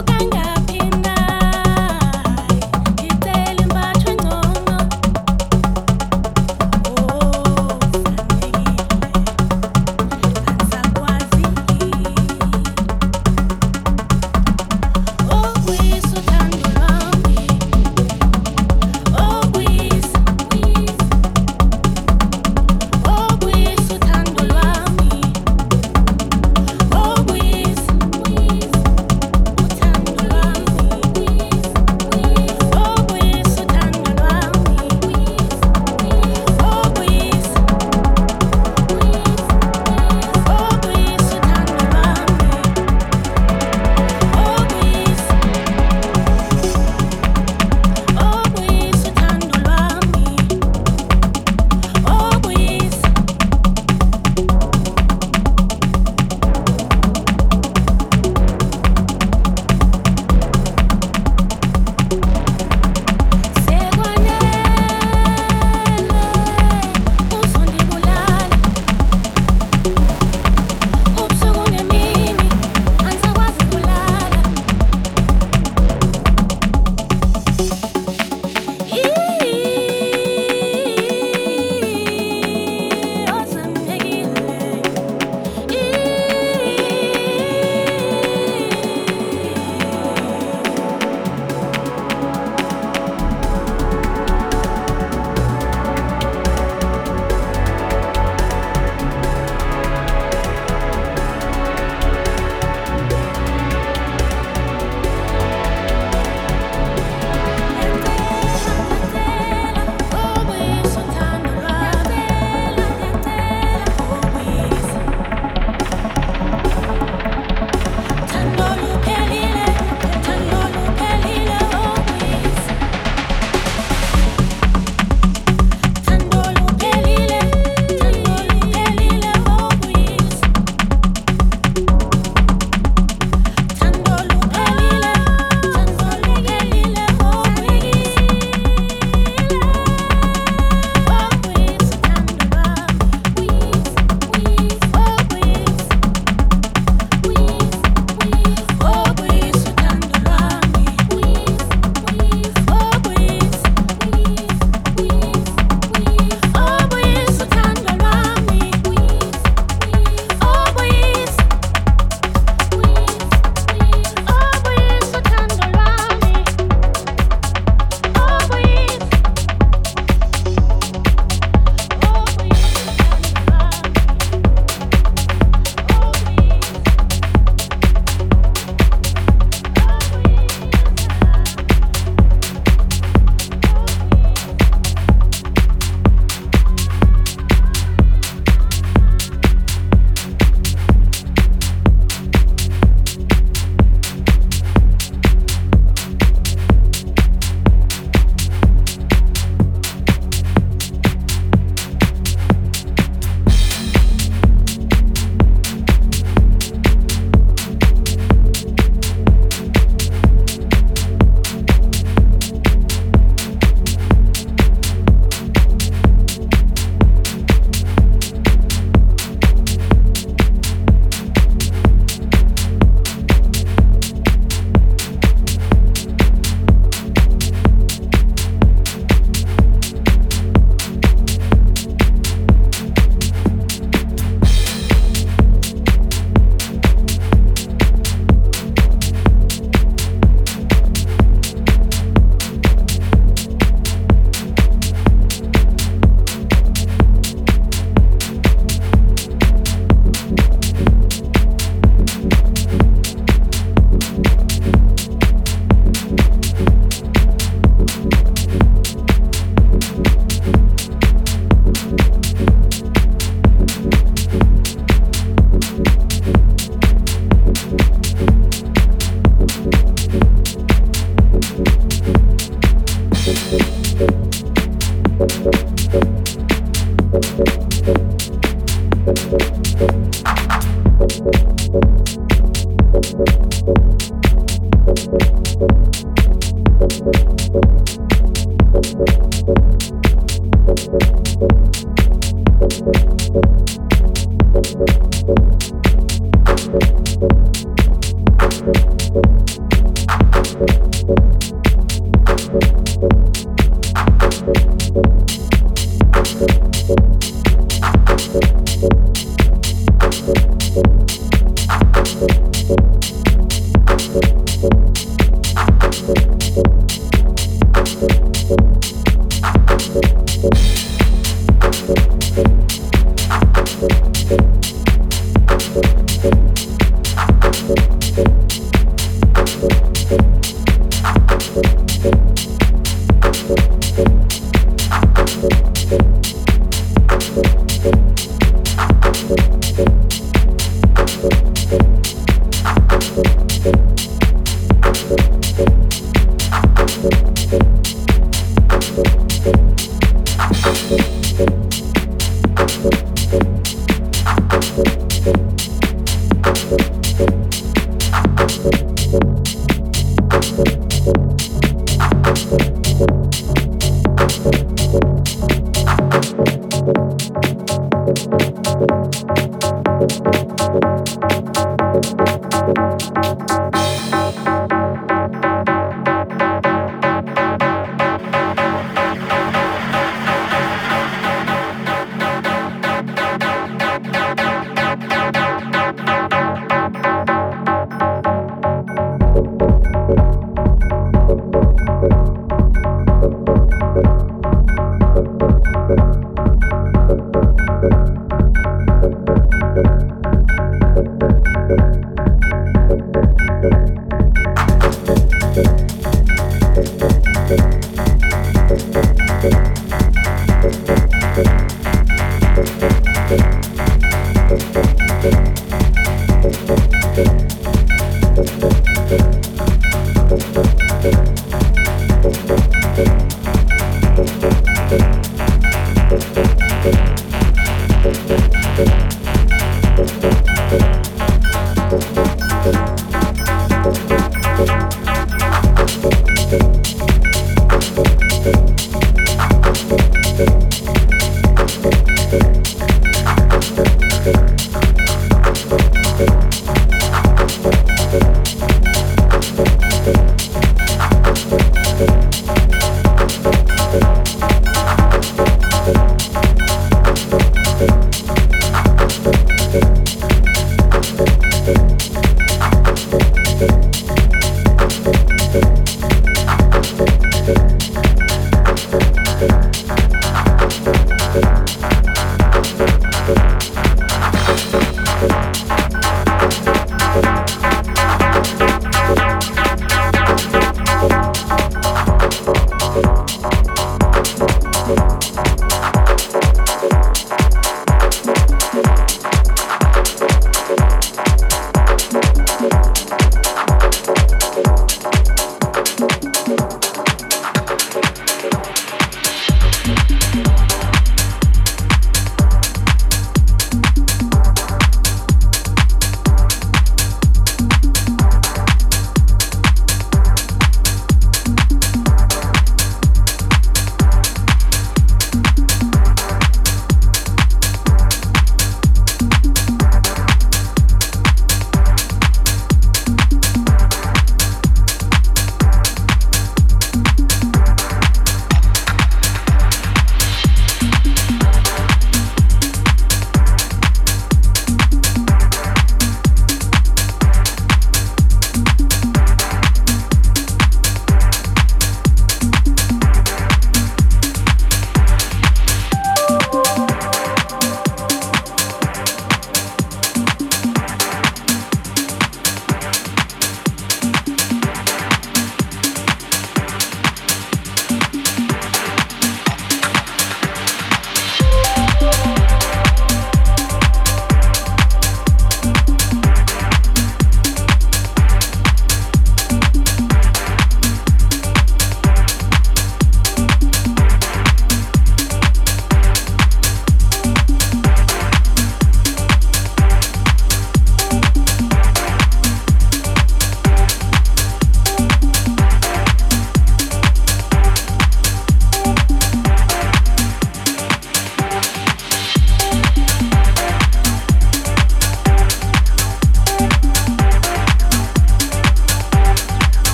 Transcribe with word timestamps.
Loco. 0.00 0.39